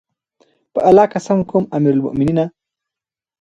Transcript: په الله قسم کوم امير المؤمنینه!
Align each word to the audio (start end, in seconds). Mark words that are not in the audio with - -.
په 0.73 0.79
الله 0.87 1.05
قسم 1.13 1.39
کوم 1.49 1.63
امير 1.75 1.93
المؤمنینه! 1.95 2.45